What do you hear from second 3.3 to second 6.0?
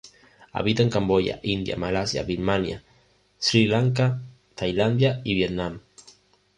Sri Lanka, Tailandia y Vietnam.